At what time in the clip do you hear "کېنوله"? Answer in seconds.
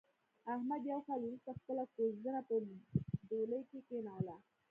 3.87-4.35